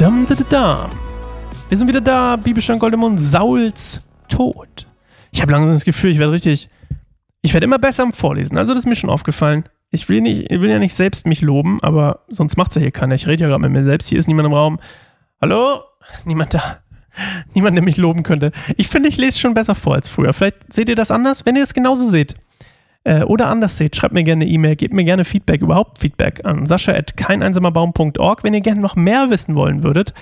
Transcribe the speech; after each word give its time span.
Dadam, 0.00 0.26
dadadam. 0.26 0.90
Wir 1.68 1.76
sind 1.76 1.86
wieder 1.86 2.00
da, 2.00 2.36
Bibelstein 2.36 2.78
Goldemund, 2.78 3.20
Sauls 3.20 4.00
Tod. 4.30 4.86
Ich 5.30 5.42
habe 5.42 5.52
langsam 5.52 5.74
das 5.74 5.84
Gefühl, 5.84 6.10
ich 6.10 6.18
werde 6.18 6.32
richtig, 6.32 6.70
ich 7.42 7.52
werde 7.52 7.64
immer 7.64 7.78
besser 7.78 8.04
am 8.04 8.14
Vorlesen. 8.14 8.56
Also 8.56 8.72
das 8.72 8.84
ist 8.84 8.86
mir 8.86 8.96
schon 8.96 9.10
aufgefallen. 9.10 9.64
Ich 9.90 10.08
will, 10.08 10.22
nicht, 10.22 10.50
ich 10.50 10.62
will 10.62 10.70
ja 10.70 10.78
nicht 10.78 10.94
selbst 10.94 11.26
mich 11.26 11.42
loben, 11.42 11.82
aber 11.82 12.20
sonst 12.30 12.56
macht 12.56 12.70
es 12.70 12.76
ja 12.76 12.80
hier 12.80 12.92
keiner. 12.92 13.14
Ich 13.14 13.26
rede 13.26 13.42
ja 13.42 13.48
gerade 13.48 13.60
mit 13.60 13.72
mir 13.72 13.84
selbst. 13.84 14.08
Hier 14.08 14.18
ist 14.18 14.26
niemand 14.26 14.46
im 14.46 14.54
Raum. 14.54 14.80
Hallo? 15.38 15.82
Niemand 16.24 16.54
da. 16.54 16.78
Niemand, 17.52 17.76
der 17.76 17.84
mich 17.84 17.98
loben 17.98 18.22
könnte. 18.22 18.52
Ich 18.78 18.88
finde, 18.88 19.10
ich 19.10 19.18
lese 19.18 19.38
schon 19.38 19.52
besser 19.52 19.74
vor 19.74 19.96
als 19.96 20.08
früher. 20.08 20.32
Vielleicht 20.32 20.72
seht 20.72 20.88
ihr 20.88 20.96
das 20.96 21.10
anders, 21.10 21.44
wenn 21.44 21.56
ihr 21.56 21.62
es 21.62 21.74
genauso 21.74 22.08
seht. 22.08 22.36
Äh, 23.04 23.22
oder 23.22 23.48
anders 23.48 23.78
seht, 23.78 23.96
schreibt 23.96 24.14
mir 24.14 24.24
gerne 24.24 24.44
eine 24.44 24.52
E-Mail, 24.52 24.76
gebt 24.76 24.92
mir 24.92 25.04
gerne 25.04 25.24
Feedback, 25.24 25.62
überhaupt 25.62 25.98
Feedback 25.98 26.44
an 26.44 26.66
sascha.keineinsamerbaum.org, 26.66 28.44
wenn 28.44 28.54
ihr 28.54 28.60
gerne 28.60 28.80
noch 28.80 28.96
mehr 28.96 29.30
wissen 29.30 29.54
wollen 29.54 29.82
würdet, 29.82 30.12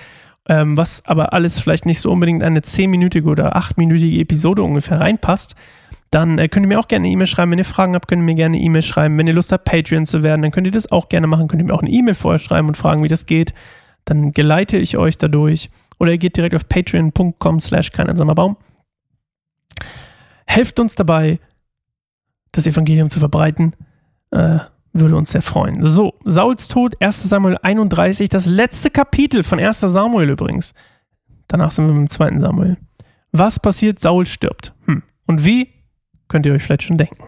ähm, 0.47 0.77
was 0.77 1.05
aber 1.05 1.33
alles 1.33 1.59
vielleicht 1.59 1.85
nicht 1.85 1.99
so 1.99 2.11
unbedingt 2.11 2.41
eine 2.41 2.61
10-minütige 2.61 3.25
oder 3.25 3.57
8-minütige 3.57 4.21
Episode 4.21 4.63
ungefähr 4.63 4.99
reinpasst, 5.01 5.55
dann 6.09 6.39
äh, 6.39 6.47
könnt 6.47 6.65
ihr 6.65 6.69
mir 6.69 6.79
auch 6.79 6.87
gerne 6.87 7.05
eine 7.05 7.13
E-Mail 7.13 7.27
schreiben. 7.27 7.51
Wenn 7.51 7.59
ihr 7.59 7.65
Fragen 7.65 7.95
habt, 7.95 8.07
könnt 8.07 8.21
ihr 8.21 8.25
mir 8.25 8.35
gerne 8.35 8.55
eine 8.55 8.65
E-Mail 8.65 8.81
schreiben. 8.81 9.17
Wenn 9.17 9.27
ihr 9.27 9.33
Lust 9.33 9.51
habt, 9.51 9.65
Patreon 9.65 10.05
zu 10.05 10.23
werden, 10.23 10.41
dann 10.41 10.51
könnt 10.51 10.65
ihr 10.65 10.71
das 10.71 10.91
auch 10.91 11.09
gerne 11.09 11.27
machen. 11.27 11.47
Könnt 11.47 11.61
ihr 11.61 11.65
mir 11.65 11.73
auch 11.73 11.81
eine 11.81 11.91
E-Mail 11.91 12.15
vorher 12.15 12.39
schreiben 12.39 12.67
und 12.67 12.77
fragen, 12.77 13.03
wie 13.03 13.07
das 13.07 13.25
geht. 13.25 13.53
Dann 14.05 14.31
geleite 14.31 14.77
ich 14.77 14.97
euch 14.97 15.17
dadurch. 15.17 15.69
Oder 15.99 16.13
ihr 16.13 16.17
geht 16.17 16.37
direkt 16.37 16.55
auf 16.55 16.67
patreon.com 16.67 17.59
slash 17.59 17.91
Baum. 17.91 18.57
Helft 20.47 20.79
uns 20.79 20.95
dabei, 20.95 21.39
das 22.59 22.67
Evangelium 22.67 23.09
zu 23.09 23.19
verbreiten. 23.19 23.75
Äh, 24.31 24.59
würde 24.93 25.15
uns 25.15 25.31
sehr 25.31 25.41
freuen. 25.41 25.83
So, 25.83 26.15
Sauls 26.23 26.67
Tod, 26.67 26.99
1 27.01 27.23
Samuel 27.23 27.57
31, 27.61 28.29
das 28.29 28.45
letzte 28.47 28.89
Kapitel 28.89 29.43
von 29.43 29.59
1 29.59 29.79
Samuel 29.81 30.29
übrigens. 30.29 30.73
Danach 31.47 31.71
sind 31.71 31.87
wir 31.87 31.93
mit 31.93 32.01
dem 32.01 32.09
2. 32.09 32.39
Samuel. 32.39 32.77
Was 33.31 33.59
passiert? 33.59 33.99
Saul 33.99 34.25
stirbt. 34.25 34.73
Hm. 34.85 35.03
Und 35.27 35.45
wie? 35.45 35.69
Könnt 36.27 36.45
ihr 36.45 36.53
euch 36.53 36.63
vielleicht 36.63 36.83
schon 36.83 36.97
denken. 36.97 37.23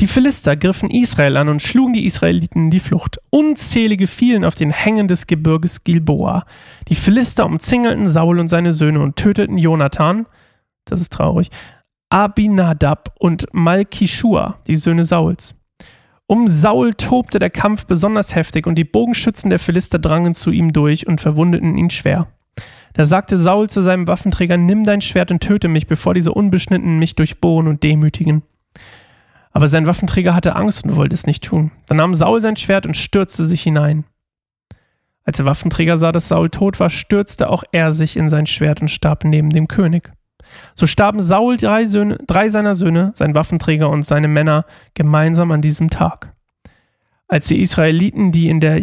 Die 0.00 0.08
Philister 0.08 0.56
griffen 0.56 0.90
Israel 0.90 1.36
an 1.36 1.48
und 1.48 1.62
schlugen 1.62 1.92
die 1.92 2.06
Israeliten 2.06 2.64
in 2.64 2.70
die 2.70 2.80
Flucht. 2.80 3.20
Unzählige 3.30 4.08
fielen 4.08 4.44
auf 4.44 4.56
den 4.56 4.70
Hängen 4.70 5.06
des 5.06 5.28
Gebirges 5.28 5.84
Gilboa. 5.84 6.46
Die 6.88 6.96
Philister 6.96 7.46
umzingelten 7.46 8.08
Saul 8.08 8.40
und 8.40 8.48
seine 8.48 8.72
Söhne 8.72 9.00
und 9.00 9.16
töteten 9.16 9.56
Jonathan, 9.56 10.26
das 10.84 11.00
ist 11.00 11.12
traurig, 11.12 11.50
Abinadab 12.10 13.14
und 13.18 13.46
Malkishua, 13.52 14.58
die 14.66 14.76
Söhne 14.76 15.04
Sauls. 15.04 15.54
Um 16.26 16.48
Saul 16.48 16.94
tobte 16.94 17.38
der 17.38 17.50
Kampf 17.50 17.86
besonders 17.86 18.34
heftig 18.34 18.66
und 18.66 18.76
die 18.76 18.84
Bogenschützen 18.84 19.50
der 19.50 19.58
Philister 19.58 19.98
drangen 19.98 20.34
zu 20.34 20.50
ihm 20.50 20.72
durch 20.72 21.06
und 21.06 21.20
verwundeten 21.20 21.76
ihn 21.76 21.90
schwer. 21.90 22.28
Da 22.94 23.04
sagte 23.04 23.36
Saul 23.36 23.68
zu 23.68 23.82
seinem 23.82 24.06
Waffenträger, 24.06 24.56
nimm 24.56 24.84
dein 24.84 25.00
Schwert 25.00 25.30
und 25.30 25.42
töte 25.42 25.68
mich, 25.68 25.86
bevor 25.86 26.14
diese 26.14 26.32
Unbeschnittenen 26.32 26.98
mich 26.98 27.16
durchbohren 27.16 27.66
und 27.66 27.82
demütigen. 27.82 28.42
Aber 29.50 29.68
sein 29.68 29.86
Waffenträger 29.86 30.34
hatte 30.34 30.56
Angst 30.56 30.84
und 30.84 30.96
wollte 30.96 31.14
es 31.14 31.26
nicht 31.26 31.44
tun. 31.44 31.72
Dann 31.86 31.98
nahm 31.98 32.14
Saul 32.14 32.40
sein 32.40 32.56
Schwert 32.56 32.86
und 32.86 32.96
stürzte 32.96 33.44
sich 33.46 33.62
hinein. 33.62 34.04
Als 35.24 35.38
der 35.38 35.46
Waffenträger 35.46 35.96
sah, 35.96 36.12
dass 36.12 36.28
Saul 36.28 36.50
tot 36.50 36.80
war, 36.80 36.90
stürzte 36.90 37.48
auch 37.48 37.64
er 37.72 37.92
sich 37.92 38.16
in 38.16 38.28
sein 38.28 38.46
Schwert 38.46 38.80
und 38.80 38.88
starb 38.88 39.24
neben 39.24 39.50
dem 39.50 39.68
König. 39.68 40.12
So 40.74 40.86
starben 40.86 41.20
Saul 41.20 41.56
drei, 41.56 41.86
Söhne, 41.86 42.18
drei 42.26 42.48
seiner 42.48 42.74
Söhne, 42.74 43.12
sein 43.14 43.34
Waffenträger 43.34 43.90
und 43.90 44.04
seine 44.04 44.28
Männer 44.28 44.64
gemeinsam 44.94 45.50
an 45.50 45.62
diesem 45.62 45.90
Tag. 45.90 46.34
Als 47.28 47.46
die 47.48 47.60
Israeliten, 47.60 48.32
die 48.32 48.48
in 48.48 48.60
der 48.60 48.82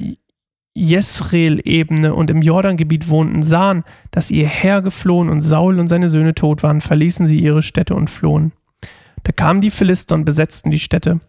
Jesreel-Ebene 0.74 2.14
und 2.14 2.30
im 2.30 2.42
Jordangebiet 2.42 3.10
wohnten, 3.10 3.44
sahen, 3.44 3.84
dass 4.12 4.32
ihr 4.32 4.48
Herr 4.48 4.82
geflohen 4.82 5.30
und 5.30 5.42
Saul 5.42 5.80
und 5.80 5.88
seine 5.88 6.10
Söhne 6.10 6.34
tot 6.34 6.64
waren, 6.64 6.82
verließen 6.82 7.26
sie 7.26 7.40
ihre 7.40 7.62
Städte 7.62 7.94
und 7.94 8.10
flohen. 8.10 8.54
Da 9.24 9.32
kamen 9.32 9.62
die 9.62 9.70
Philister 9.70 10.16
und 10.16 10.26
besetzten 10.26 10.72
die 10.72 10.80
Städte. 10.80 11.20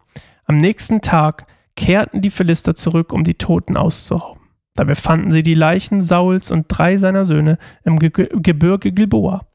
Am 0.45 0.57
nächsten 0.57 1.01
Tag 1.01 1.47
kehrten 1.77 2.21
die 2.21 2.31
Philister 2.31 2.75
zurück, 2.75 3.13
um 3.13 3.25
die 3.25 3.35
Toten 3.35 3.77
auszurauben. 3.77 4.43
Dabei 4.75 4.95
fanden 4.95 5.31
sie 5.31 5.43
die 5.43 5.55
Leichen 5.55 6.01
Sauls 6.01 6.51
und 6.51 6.67
drei 6.69 6.97
seiner 6.97 7.25
Söhne 7.25 7.59
im 7.85 7.99
Ge 7.99 8.11
Gebirge 8.11 8.93
Gilboa. 8.93 9.47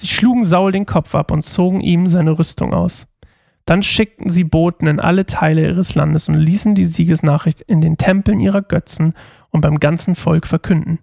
Sie 0.00 0.06
schlugen 0.06 0.44
Saul 0.44 0.70
den 0.70 0.86
Kopf 0.86 1.16
ab 1.16 1.32
und 1.32 1.42
zogen 1.42 1.80
ihm 1.80 2.06
seine 2.06 2.38
Rüstung 2.38 2.72
aus. 2.72 3.08
Dann 3.64 3.82
schickten 3.82 4.30
sie 4.30 4.44
Boten 4.44 4.86
in 4.86 5.00
alle 5.00 5.26
Teile 5.26 5.66
ihres 5.66 5.96
Landes 5.96 6.28
und 6.28 6.36
ließen 6.36 6.76
die 6.76 6.84
Siegesnachricht 6.84 7.62
in 7.62 7.80
den 7.80 7.98
Tempeln 7.98 8.38
ihrer 8.38 8.62
Götzen 8.62 9.14
und 9.50 9.60
beim 9.60 9.80
ganzen 9.80 10.14
Volk 10.14 10.46
verkünden. 10.46 11.00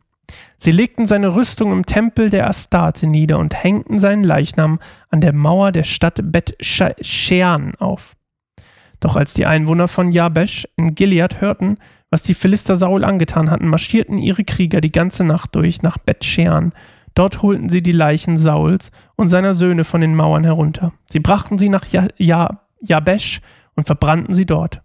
Sie 0.57 0.71
legten 0.71 1.05
seine 1.05 1.35
Rüstung 1.35 1.73
im 1.73 1.85
Tempel 1.85 2.29
der 2.29 2.47
Astarte 2.47 3.05
nieder 3.05 3.37
und 3.37 3.53
hängten 3.53 3.99
seinen 3.99 4.23
Leichnam 4.23 4.79
an 5.09 5.19
der 5.19 5.33
Mauer 5.33 5.73
der 5.73 5.83
Stadt 5.83 6.21
Bet 6.23 6.55
auf. 7.79 8.15
Doch 9.01 9.17
als 9.17 9.33
die 9.33 9.45
Einwohner 9.45 9.89
von 9.89 10.13
Jabesh 10.13 10.69
in 10.77 10.95
Gilead 10.95 11.41
hörten, 11.41 11.79
was 12.09 12.23
die 12.23 12.33
Philister 12.33 12.77
Saul 12.77 13.03
angetan 13.03 13.51
hatten, 13.51 13.67
marschierten 13.67 14.19
ihre 14.19 14.45
Krieger 14.45 14.79
die 14.79 14.93
ganze 14.93 15.25
Nacht 15.25 15.53
durch 15.53 15.81
nach 15.81 15.97
Bet 15.97 16.23
Dort 17.15 17.41
holten 17.41 17.69
sie 17.69 17.81
die 17.81 17.93
Leichen 17.93 18.37
Sauls 18.37 18.91
und 19.15 19.29
seiner 19.29 19.53
Söhne 19.53 19.85
von 19.85 20.01
den 20.01 20.15
Mauern 20.15 20.43
herunter. 20.43 20.93
Sie 21.09 21.19
brachten 21.19 21.57
sie 21.57 21.69
nach 21.69 21.85
ja 21.87 22.07
ja 22.17 23.03
und 23.75 23.87
verbrannten 23.87 24.33
sie 24.33 24.45
dort. 24.45 24.81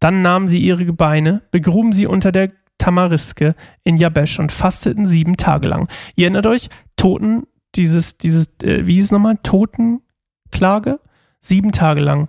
Dann 0.00 0.22
nahmen 0.22 0.48
sie 0.48 0.58
ihre 0.58 0.84
Gebeine, 0.84 1.42
begruben 1.50 1.92
sie 1.92 2.06
unter 2.06 2.32
der 2.32 2.50
Tamariske 2.78 3.54
in 3.84 3.96
Jabesh 3.98 4.38
und 4.38 4.50
fasteten 4.50 5.06
sieben 5.06 5.36
Tage 5.36 5.68
lang. 5.68 5.88
Ihr 6.16 6.24
erinnert 6.24 6.46
euch, 6.46 6.68
Toten, 6.96 7.44
dieses, 7.74 8.16
dieses, 8.16 8.48
äh, 8.62 8.86
wie 8.86 8.94
hieß 8.94 9.06
es 9.06 9.12
nochmal? 9.12 9.38
Totenklage? 9.42 10.98
Sieben 11.40 11.72
Tage 11.72 12.00
lang, 12.00 12.28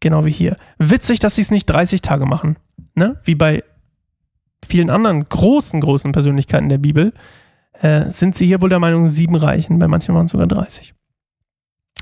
genau 0.00 0.24
wie 0.24 0.32
hier. 0.32 0.56
Witzig, 0.78 1.20
dass 1.20 1.36
sie 1.36 1.42
es 1.42 1.50
nicht 1.50 1.66
30 1.66 2.02
Tage 2.02 2.26
machen, 2.26 2.56
ne? 2.94 3.20
Wie 3.24 3.34
bei 3.34 3.62
vielen 4.66 4.90
anderen 4.90 5.28
großen, 5.28 5.80
großen 5.80 6.12
Persönlichkeiten 6.12 6.68
der 6.68 6.78
Bibel 6.78 7.12
äh, 7.80 8.10
sind 8.10 8.34
sie 8.34 8.46
hier 8.46 8.60
wohl 8.60 8.68
der 8.68 8.78
Meinung, 8.78 9.08
sieben 9.08 9.36
reichen. 9.36 9.78
Bei 9.78 9.88
manchen 9.88 10.14
waren 10.14 10.26
es 10.26 10.32
sogar 10.32 10.46
30. 10.46 10.94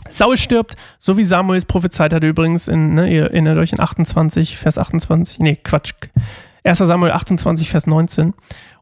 Saul 0.09 0.37
stirbt, 0.37 0.77
so 0.99 1.16
wie 1.16 1.25
Samuels 1.25 1.65
prophezeit 1.65 2.12
hatte 2.12 2.28
übrigens 2.28 2.69
in, 2.69 2.94
ne, 2.94 3.12
ihr 3.12 3.22
erinnert 3.25 3.59
euch 3.59 3.72
in 3.72 3.81
28, 3.81 4.56
Vers 4.56 4.78
28, 4.78 5.41
nee, 5.41 5.56
Quatsch, 5.56 5.93
1. 6.65 6.78
Samuel 6.78 7.12
28, 7.12 7.71
Vers 7.71 7.87
19 7.87 8.34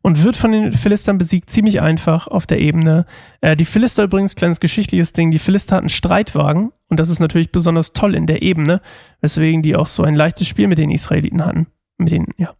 und 0.02 0.22
wird 0.22 0.36
von 0.36 0.52
den 0.52 0.72
Philistern 0.72 1.18
besiegt, 1.18 1.50
ziemlich 1.50 1.80
einfach 1.80 2.28
auf 2.28 2.46
der 2.46 2.60
Ebene. 2.60 3.06
Äh, 3.40 3.56
die 3.56 3.64
Philister 3.64 4.04
übrigens, 4.04 4.36
kleines 4.36 4.60
geschichtliches 4.60 5.12
Ding, 5.12 5.30
die 5.30 5.38
Philister 5.38 5.76
hatten 5.76 5.88
Streitwagen 5.88 6.72
und 6.88 7.00
das 7.00 7.08
ist 7.08 7.20
natürlich 7.20 7.50
besonders 7.50 7.92
toll 7.92 8.14
in 8.14 8.26
der 8.26 8.42
Ebene, 8.42 8.80
weswegen 9.20 9.62
die 9.62 9.76
auch 9.76 9.88
so 9.88 10.04
ein 10.04 10.14
leichtes 10.14 10.46
Spiel 10.46 10.68
mit 10.68 10.78
den 10.78 10.90
Israeliten 10.90 11.44
hatten. 11.44 11.66
Mit 11.98 12.12
den, 12.12 12.26
ja. 12.36 12.54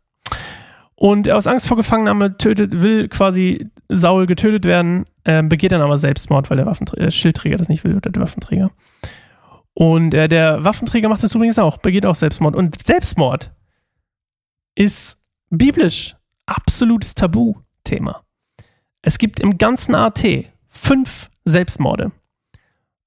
Und 0.95 1.31
aus 1.31 1.47
Angst 1.47 1.69
vor 1.69 1.77
Gefangennahme 1.77 2.39
tötet, 2.39 2.83
will 2.83 3.09
quasi 3.09 3.69
Saul 3.89 4.27
getötet 4.27 4.65
werden, 4.65 5.05
äh, 5.25 5.43
begeht 5.43 5.73
dann 5.73 5.83
aber 5.83 5.99
Selbstmord, 5.99 6.51
weil 6.51 6.57
der, 6.57 6.73
der 6.97 7.11
Schildträger 7.11 7.57
das 7.57 7.69
nicht 7.69 7.85
will 7.85 7.97
oder 7.97 8.11
der 8.11 8.23
Waffenträger. 8.23 8.71
Und 9.75 10.15
äh, 10.15 10.29
der 10.29 10.65
Waffenträger 10.65 11.09
macht 11.09 11.23
das 11.23 11.35
übrigens 11.35 11.59
auch, 11.59 11.79
begeht 11.79 12.07
auch 12.07 12.15
Selbstmord. 12.15 12.57
Und 12.57 12.83
Selbstmord 12.83 13.53
ist 14.75 15.19
biblisch 15.51 16.17
absolutes 16.47 17.15
Tabuthema. 17.15 18.23
Es 19.03 19.19
gibt 19.19 19.41
im 19.41 19.59
ganzen 19.59 19.95
AT 19.95 20.25
fünf 20.69 21.29
Selbstmorde. 21.45 22.13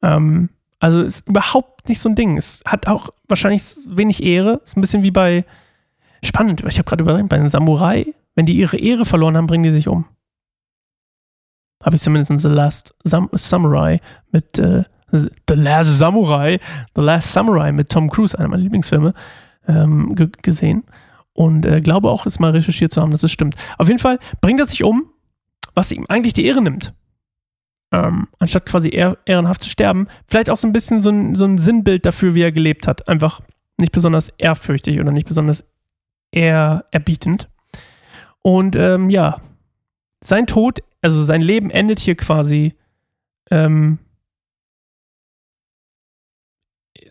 Ähm, 0.01 0.49
also 0.79 1.01
ist 1.01 1.27
überhaupt 1.27 1.89
nicht 1.89 1.99
so 1.99 2.09
ein 2.09 2.15
Ding. 2.15 2.37
Es 2.37 2.61
hat 2.65 2.87
auch 2.87 3.09
wahrscheinlich 3.27 3.63
wenig 3.85 4.23
Ehre. 4.23 4.61
Ist 4.63 4.77
ein 4.77 4.81
bisschen 4.81 5.03
wie 5.03 5.11
bei 5.11 5.45
Spannend, 6.23 6.63
ich 6.67 6.77
habe 6.77 6.87
gerade 6.87 7.03
überlegt, 7.03 7.29
bei 7.29 7.37
den 7.37 7.49
Samurai, 7.49 8.13
wenn 8.35 8.45
die 8.45 8.57
ihre 8.57 8.77
Ehre 8.77 9.05
verloren 9.05 9.37
haben, 9.37 9.47
bringen 9.47 9.63
die 9.63 9.71
sich 9.71 9.87
um. 9.87 10.05
Habe 11.83 11.95
ich 11.95 12.01
zumindest 12.01 12.31
in 12.31 12.37
The 12.37 12.49
Last 12.49 12.93
Sam 13.03 13.29
Samurai 13.33 13.99
mit 14.31 14.59
äh, 14.59 14.83
The 15.11 15.53
Last 15.53 15.97
Samurai, 15.97 16.59
The 16.95 17.01
Last 17.01 17.33
Samurai 17.33 17.71
mit 17.71 17.89
Tom 17.89 18.09
Cruise, 18.09 18.37
einer 18.37 18.47
meiner 18.47 18.63
Lieblingsfilme, 18.63 19.13
ähm, 19.67 20.15
gesehen. 20.41 20.83
Und 21.33 21.65
äh, 21.65 21.81
glaube 21.81 22.09
auch, 22.09 22.25
es 22.25 22.39
mal 22.39 22.51
recherchiert 22.51 22.91
zu 22.91 23.01
haben, 23.01 23.11
dass 23.11 23.23
es 23.23 23.31
stimmt. 23.31 23.55
Auf 23.77 23.87
jeden 23.87 23.99
Fall 23.99 24.19
bringt 24.41 24.59
er 24.59 24.65
sich 24.65 24.83
um, 24.83 25.09
was 25.73 25.91
ihm 25.91 26.05
eigentlich 26.09 26.33
die 26.33 26.45
Ehre 26.45 26.61
nimmt. 26.61 26.93
Ähm, 27.91 28.27
anstatt 28.37 28.65
quasi 28.65 28.89
ehr 28.89 29.17
ehrenhaft 29.25 29.63
zu 29.63 29.69
sterben. 29.69 30.07
Vielleicht 30.27 30.49
auch 30.49 30.57
so 30.57 30.67
ein 30.67 30.73
bisschen 30.73 31.01
so 31.01 31.09
ein, 31.09 31.33
so 31.35 31.45
ein 31.45 31.57
Sinnbild 31.57 32.05
dafür, 32.05 32.35
wie 32.35 32.43
er 32.43 32.51
gelebt 32.51 32.87
hat. 32.87 33.07
Einfach 33.07 33.41
nicht 33.77 33.91
besonders 33.91 34.29
ehrfürchtig 34.37 34.99
oder 34.99 35.11
nicht 35.11 35.27
besonders 35.27 35.63
eher 36.31 36.85
erbietend. 36.91 37.49
Und 38.41 38.75
ähm, 38.75 39.09
ja, 39.09 39.37
sein 40.21 40.47
Tod, 40.47 40.79
also 41.01 41.23
sein 41.23 41.41
Leben 41.41 41.69
endet 41.69 41.99
hier 41.99 42.15
quasi 42.15 42.73
ähm, 43.51 43.99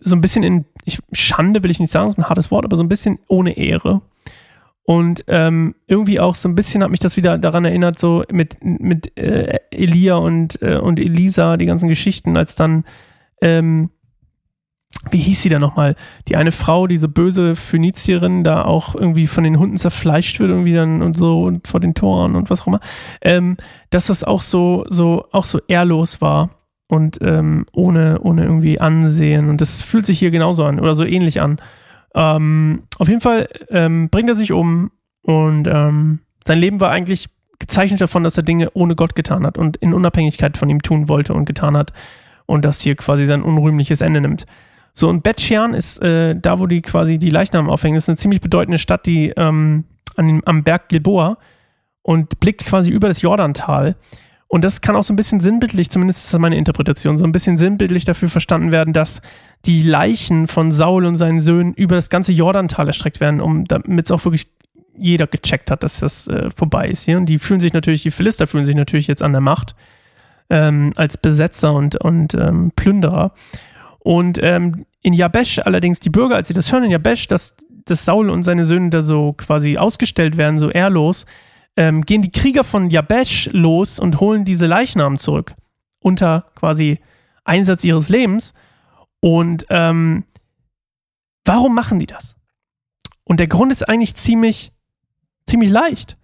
so 0.01 0.15
ein 0.15 0.21
bisschen 0.21 0.43
in, 0.43 0.65
ich, 0.85 0.99
Schande 1.13 1.63
will 1.63 1.71
ich 1.71 1.81
nicht 1.81 1.91
sagen, 1.91 2.09
ist 2.09 2.19
ein 2.19 2.29
hartes 2.29 2.51
Wort, 2.51 2.65
aber 2.65 2.77
so 2.77 2.83
ein 2.83 2.89
bisschen 2.89 3.19
ohne 3.29 3.57
Ehre. 3.57 4.03
Und 4.83 5.25
ähm, 5.27 5.75
irgendwie 5.87 6.19
auch 6.19 6.35
so 6.35 6.49
ein 6.49 6.55
bisschen 6.55 6.83
hat 6.83 6.91
mich 6.91 7.01
das 7.01 7.19
wieder 7.19 7.37
daran 7.37 7.67
erinnert, 7.67 7.99
so 7.99 8.25
mit, 8.31 8.65
mit 8.65 9.19
äh, 9.19 9.59
Elia 9.71 10.15
und, 10.15 10.63
äh, 10.63 10.79
und 10.79 10.99
Elisa, 10.99 11.59
die 11.59 11.67
ganzen 11.67 11.91
Geschichten, 11.91 12.39
als 12.39 12.55
dann, 12.55 12.85
ähm, 13.43 13.91
wie 15.11 15.19
hieß 15.19 15.43
sie 15.43 15.49
da 15.49 15.59
nochmal? 15.59 15.95
Die 16.27 16.37
eine 16.37 16.53
Frau, 16.53 16.87
diese 16.87 17.09
böse 17.09 17.57
Phönizierin, 17.57 18.45
da 18.45 18.65
auch 18.65 18.95
irgendwie 18.95 19.27
von 19.27 19.45
den 19.45 19.59
Hunden 19.59 19.77
zerfleischt 19.77 20.41
wird, 20.41 20.51
irgendwie 20.51 20.75
dann 20.75 21.03
und 21.03 21.17
so 21.17 21.45
und 21.45 21.69
vor 21.69 21.81
den 21.81 21.95
Toren 21.95 22.35
und 22.35 22.51
was 22.51 22.63
auch 22.63 22.67
immer. 22.67 22.81
Ähm, 23.21 23.57
dass 23.91 24.07
das 24.07 24.25
auch 24.25 24.43
so, 24.43 24.85
so, 24.89 25.27
auch 25.33 25.45
so 25.45 25.61
ehrlos 25.69 26.21
war 26.21 26.51
und 26.89 27.19
ähm, 27.23 27.67
ohne, 27.73 28.21
ohne 28.21 28.45
irgendwie 28.45 28.81
Ansehen. 28.81 29.49
Und 29.49 29.61
das 29.61 29.81
fühlt 29.81 30.07
sich 30.07 30.19
hier 30.19 30.31
genauso 30.31 30.65
an 30.65 30.81
oder 30.81 30.95
so 30.95 31.05
ähnlich 31.05 31.41
an. 31.41 31.61
Ähm, 32.15 32.83
auf 32.99 33.09
jeden 33.09 33.21
Fall 33.21 33.49
ähm, 33.71 34.09
bringt 34.11 34.29
er 34.29 34.35
sich 34.35 34.53
um 34.53 34.91
und 35.23 35.69
ähm, 35.69 36.21
sein 36.45 36.59
Leben 36.59 36.81
war 36.81 36.91
eigentlich 36.91 37.29
gezeichnet 37.59 38.01
davon, 38.01 38.25
dass 38.25 38.37
er 38.37 38.43
Dinge 38.43 38.71
ohne 38.75 38.95
Gott 38.95 39.15
getan 39.15 39.47
hat 39.47 39.59
und 39.59 39.77
in 39.79 39.93
Unabhängigkeit 39.93 40.57
von 40.57 40.71
ihm 40.71 40.83
tun 40.83 41.09
wollte 41.09 41.35
und 41.35 41.45
getan 41.45 41.77
hat 41.77 41.93
und 42.47 42.65
das 42.65 42.81
hier 42.81 42.97
quasi 42.97 43.27
sein 43.27 43.43
unrühmliches 43.43 44.01
Ende 44.01 44.21
nimmt. 44.21 44.47
So, 44.93 45.09
und 45.09 45.23
Bet-Shean 45.23 45.75
ist 45.75 46.03
äh, 46.03 46.35
da, 46.35 46.59
wo 46.59 46.67
die 46.67 46.83
quasi 46.83 47.19
die 47.19 47.31
Leichnamen 47.31 47.71
aufhängen. 47.71 47.95
Das 47.95 48.05
ist 48.05 48.09
eine 48.09 48.17
ziemlich 48.17 48.41
bedeutende 48.41 48.79
Stadt, 48.79 49.07
die 49.07 49.33
ähm, 49.37 49.85
an 50.17 50.43
am 50.45 50.65
Berg 50.65 50.89
Gilboa 50.89 51.39
und 52.03 52.41
blickt 52.41 52.65
quasi 52.67 52.91
über 52.91 53.09
das 53.09 53.23
Jordantal. 53.23 53.97
Und 54.49 54.65
das 54.65 54.81
kann 54.81 54.97
auch 54.97 55.05
so 55.05 55.13
ein 55.13 55.17
bisschen 55.17 55.41
sinnbildlich, 55.41 55.91
zumindest 55.91 56.25
ist 56.25 56.33
das 56.33 56.41
meine 56.41 56.57
Interpretation, 56.57 57.19
so 57.19 57.25
ein 57.25 57.33
bisschen 57.33 57.59
sinnbildlich 57.59 58.07
dafür 58.07 58.31
verstanden 58.31 58.73
werden, 58.73 58.95
dass 58.95 59.21
die 59.67 59.83
Leichen 59.83 60.47
von 60.47 60.73
Saul 60.73 61.05
und 61.05 61.17
seinen 61.17 61.41
Söhnen 61.41 61.75
über 61.75 61.97
das 61.97 62.09
ganze 62.09 62.33
Jordantal 62.33 62.87
erstreckt 62.87 63.21
werden, 63.21 63.43
um 63.43 63.67
damit 63.67 64.07
es 64.07 64.11
auch 64.11 64.25
wirklich 64.25 64.49
jeder 64.97 65.27
gecheckt 65.27 65.71
hat, 65.71 65.83
dass 65.83 66.01
das 66.01 66.29
äh, 66.29 66.49
vorbei 66.51 66.89
ist 66.89 67.05
hier. 67.05 67.19
Und 67.19 67.27
die 67.27 67.39
fühlen 67.39 67.61
sich 67.61 67.75
natürlich, 67.75 68.03
die 68.03 68.11
Philister 68.11 68.47
fühlen 68.47 68.65
sich 68.65 68.75
natürlich 68.75 69.07
jetzt 69.07 69.23
an 69.23 69.33
der 69.33 69.43
Macht 69.43 69.75
ähm, 70.49 70.93
als 70.97 71.19
Besetzer 71.19 71.75
und, 71.75 71.97
und 71.97 72.35
ähm, 72.35 72.73
Plünderer. 72.75 73.33
Und 74.09 74.39
ähm, 74.43 74.87
in 75.03 75.13
Jabesh 75.13 75.59
allerdings, 75.59 76.01
die 76.01 76.09
Bürger, 76.09 76.37
als 76.37 76.49
sie 76.49 76.55
das 76.55 76.73
hören 76.73 76.85
in 76.85 76.91
Jabesh, 76.91 77.27
dass, 77.27 77.55
dass 77.85 78.07
Saul 78.07 78.31
und 78.31 78.43
seine 78.43 78.65
Söhne 78.65 78.89
da 78.89 79.03
so 79.03 79.35
quasi 79.35 79.77
ausgestellt 79.77 80.39
werden, 80.39 80.59
so 80.59 80.71
ehrlos, 80.71 81.27
ähm, 81.77 82.01
gehen 82.07 82.23
die 82.23 82.33
Krieger 82.33 82.65
von 82.65 82.89
Jabesh 82.89 83.51
los 83.53 83.99
und 83.99 84.19
holen 84.19 84.47
diese 84.47 84.65
Leichnamen 84.65 85.19
zurück. 85.19 85.55
Unter 86.01 86.47
quasi 86.55 87.01
Einsatz 87.45 87.85
ihres 87.85 88.09
Lebens. 88.09 88.55
Und 89.21 89.67
ähm, 89.69 90.25
warum 91.45 91.75
machen 91.75 91.99
die 91.99 92.07
das? 92.07 92.35
Und 93.25 93.41
der 93.41 93.47
Grund 93.49 93.73
ist 93.73 93.87
eigentlich 93.87 94.15
ziemlich, 94.15 94.73
ziemlich 95.45 95.69
leicht. 95.69 96.17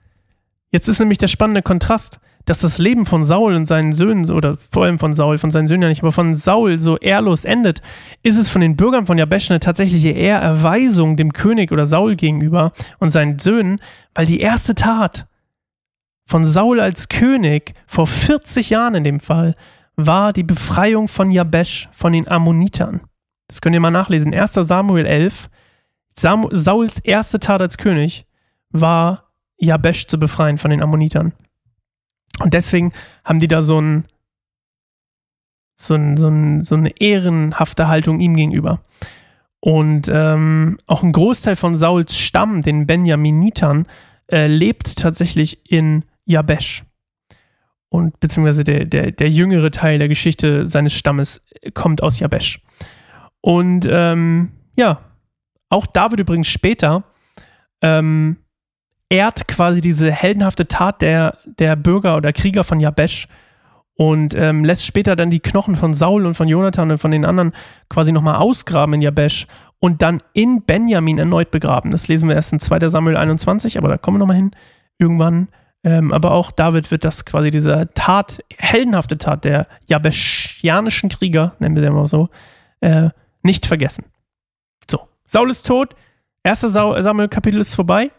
Jetzt 0.71 0.89
ist 0.89 1.01
nämlich 1.01 1.19
der 1.19 1.29
spannende 1.29 1.61
Kontrast, 1.61 2.19
dass 2.45 2.61
das 2.61 2.79
Leben 2.79 3.07
von 3.07 3.23
Saul 3.23 3.55
und 3.55 3.67
seinen 3.67 3.93
Söhnen, 3.93 4.31
oder 4.31 4.57
vor 4.71 4.85
allem 4.85 4.99
von 4.99 5.13
Saul, 5.15 5.39
von 5.39 5.51
seinen 5.51 5.67
Söhnen 5.67 5.83
ja 5.83 5.89
nicht, 5.89 6.03
aber 6.03 6.13
von 6.13 6.35
Saul 6.35 6.79
so 6.79 6.99
ehrlos 6.99 7.45
endet, 7.45 7.81
ist 8.23 8.37
es 8.37 8.49
von 8.49 8.61
den 8.61 8.77
Bürgern 8.77 9.07
von 9.07 9.19
Jabesh 9.19 9.51
eine 9.51 9.61
tatsächliche 9.61 10.11
Ehrerweisung 10.11 11.17
dem 11.17 11.33
König 11.33 11.73
oder 11.73 11.87
Saul 11.87 12.17
gegenüber 12.17 12.73
und 12.99 13.09
seinen 13.09 13.39
Söhnen, 13.39 13.81
weil 14.15 14.27
die 14.27 14.41
erste 14.41 14.75
Tat, 14.75 15.27
von 16.27 16.45
Saul 16.45 16.81
als 16.81 17.09
König 17.09 17.75
vor 17.87 18.07
40 18.07 18.71
Jahren 18.71 18.95
in 18.95 19.05
dem 19.05 19.21
Fall 19.21 19.55
war 19.97 20.33
die 20.33 20.43
Befreiung 20.43 21.09
von 21.09 21.31
Jabesh 21.31 21.89
von 21.93 22.13
den 22.13 22.29
Ammonitern. 22.29 23.03
Das 23.49 23.61
könnt 23.61 23.75
ihr 23.75 23.81
mal 23.81 23.91
nachlesen. 23.91 24.35
1. 24.35 24.55
Samuel 24.55 25.07
11. 25.07 25.51
Sam 26.19 26.49
Sauls 26.51 26.99
erste 27.01 27.41
Tat 27.41 27.61
als 27.61 27.77
König 27.77 28.27
war, 28.71 29.33
Jabesh 29.59 30.07
zu 30.07 30.19
befreien 30.19 30.59
von 30.59 30.71
den 30.71 30.83
Ammonitern. 30.83 31.33
Und 32.41 32.55
deswegen 32.55 32.93
haben 33.25 33.41
die 33.41 33.49
da 33.49 33.63
so, 33.63 33.81
ein, 33.81 34.07
so, 35.77 35.95
ein, 35.95 36.17
so, 36.17 36.29
ein, 36.29 36.65
so 36.65 36.75
eine 36.75 37.01
ehrenhafte 37.01 37.89
Haltung 37.89 38.21
ihm 38.21 38.37
gegenüber. 38.37 38.81
Und 39.61 40.11
ähm, 40.13 40.79
auch 40.87 41.03
ein 41.03 41.13
Großteil 41.13 41.57
von 41.57 41.77
Sauls 41.77 42.19
Stamm, 42.19 42.63
den 42.63 42.87
Benjaminitern, 42.87 43.87
äh, 44.31 44.47
lebt 44.47 44.99
tatsächlich 44.99 45.71
in 45.71 46.05
Jabesh. 46.27 46.85
Und 47.89 48.19
beziehungsweise 48.21 48.65
der, 48.65 48.85
der, 48.85 49.13
der 49.13 49.31
jüngere 49.31 49.71
Teil 49.71 49.99
der 49.99 50.09
Geschichte 50.09 50.67
seines 50.67 50.93
Stammes 50.93 51.41
kommt 51.75 52.03
aus 52.03 52.19
Jabesh. 52.19 52.61
Und 53.41 53.87
ähm, 53.89 54.53
ja, 54.77 55.01
auch 55.69 55.87
David 55.87 56.21
übrigens 56.21 56.49
später 56.49 57.05
ähm, 57.81 58.37
ehrt 59.09 59.49
quasi 59.49 59.81
diese 59.81 60.11
heldenhafte 60.11 60.67
Tat 60.67 61.03
der, 61.03 61.39
der 61.45 61.77
Bürger 61.77 62.17
oder 62.17 62.33
Krieger 62.33 62.65
von 62.65 62.81
Jabesh 62.81 63.29
und 63.97 64.35
ähm, 64.35 64.65
lässt 64.65 64.85
später 64.85 65.15
dann 65.15 65.31
die 65.31 65.41
Knochen 65.41 65.77
von 65.77 65.95
Saul 65.95 66.27
und 66.27 66.35
von 66.35 66.49
Jonathan 66.49 66.91
und 66.91 66.99
von 66.99 67.11
den 67.11 67.25
anderen 67.25 67.53
quasi 67.89 68.13
nochmal 68.13 68.37
ausgraben 68.37 68.95
in 68.95 69.03
Jabesh 69.03 69.47
und 69.79 70.03
dann 70.03 70.23
in 70.33 70.63
Benjamin 70.63 71.19
erneut 71.19 71.51
begraben. 71.51 71.91
Das 71.91 72.09
lesen 72.09 72.29
wir 72.29 72.35
erst 72.35 72.53
in 72.53 72.61
2. 72.61 72.89
Samuel 72.89 73.17
21, 73.17 73.79
aber 73.79 73.89
da 73.89 73.99
kommen 73.99 74.17
wir 74.17 74.21
nochmal 74.21 74.37
hin. 74.37 74.51
Irgendwann 74.99 75.49
ähm, 75.85 76.13
aber 76.13 76.33
auch 76.33 76.51
David 76.51 76.91
wird 76.91 77.05
das 77.05 77.27
quasi 77.27 77.51
diese 77.51 77.91
Tat, 77.93 78.43
heldenhafte 78.57 79.19
Tat 79.19 79.45
der 79.45 79.69
jabeschianischen 79.87 81.11
Krieger, 81.11 81.55
nennen 81.59 81.77
wir 81.77 81.83
sie 81.83 81.91
mal 81.91 82.07
so, 82.07 82.31
äh, 82.81 83.11
nicht 83.43 83.67
vergessen. 83.67 84.07
So, 84.91 85.01
Saul 85.27 85.51
ist 85.51 85.67
tot, 85.67 85.95
erster 86.43 86.71
Samuel-Kapitel 86.71 87.61
ist 87.61 87.75
vorbei. 87.75 88.11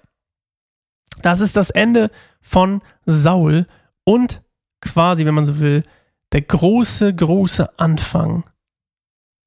Das 1.22 1.40
ist 1.40 1.56
das 1.56 1.70
Ende 1.70 2.12
von 2.42 2.82
Saul 3.06 3.68
und 4.04 4.42
quasi, 4.82 5.26
wenn 5.26 5.36
man 5.36 5.46
so 5.46 5.60
will, 5.60 5.84
der 6.32 6.42
große, 6.42 7.14
große 7.14 7.80
Anfang 7.80 8.44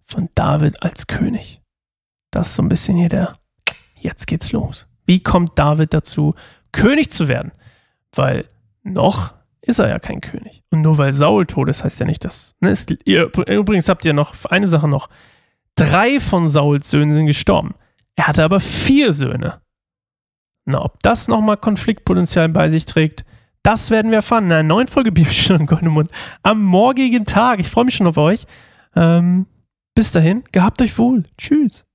von 0.06 0.28
David 0.34 0.82
als 0.82 1.06
König. 1.06 1.60
Das 2.30 2.48
ist 2.48 2.54
so 2.54 2.62
ein 2.62 2.68
bisschen 2.68 2.96
hier 2.96 3.08
der, 3.08 3.36
jetzt 3.94 4.26
geht's 4.26 4.52
los. 4.52 4.86
Wie 5.06 5.22
kommt 5.22 5.58
David 5.58 5.94
dazu, 5.94 6.34
König 6.72 7.10
zu 7.10 7.28
werden? 7.28 7.52
Weil 8.14 8.46
noch 8.82 9.34
ist 9.60 9.78
er 9.78 9.88
ja 9.88 9.98
kein 9.98 10.20
König. 10.20 10.62
Und 10.70 10.80
nur 10.80 10.98
weil 10.98 11.12
Saul 11.12 11.46
tot 11.46 11.68
ist, 11.68 11.84
heißt 11.84 12.00
ja 12.00 12.06
nicht, 12.06 12.24
dass. 12.24 12.54
Ne, 12.60 12.70
ist, 12.70 12.94
ihr, 13.04 13.30
übrigens 13.46 13.88
habt 13.88 14.04
ihr 14.04 14.14
noch 14.14 14.44
eine 14.46 14.66
Sache 14.66 14.88
noch. 14.88 15.08
Drei 15.76 16.20
von 16.20 16.48
Sauls 16.48 16.90
Söhnen 16.90 17.12
sind 17.12 17.26
gestorben. 17.26 17.74
Er 18.16 18.26
hatte 18.26 18.44
aber 18.44 18.60
vier 18.60 19.12
Söhne. 19.12 19.60
Na, 20.70 20.84
ob 20.84 21.02
das 21.02 21.28
nochmal 21.28 21.56
Konfliktpotenzial 21.56 22.50
bei 22.50 22.68
sich 22.68 22.84
trägt, 22.84 23.24
das 23.62 23.90
werden 23.90 24.10
wir 24.10 24.16
erfahren 24.16 24.44
in 24.44 24.52
einer 24.52 24.62
neuen 24.62 24.86
Folge 24.86 25.10
Bibelstunde 25.18 25.64
Goldemund 25.64 26.10
am 26.42 26.62
morgigen 26.62 27.24
Tag. 27.24 27.58
Ich 27.58 27.70
freue 27.70 27.86
mich 27.86 27.96
schon 27.96 28.06
auf 28.06 28.18
euch. 28.18 28.46
Ähm, 28.94 29.46
bis 29.94 30.12
dahin, 30.12 30.44
gehabt 30.52 30.82
euch 30.82 30.98
wohl. 30.98 31.24
Tschüss. 31.38 31.87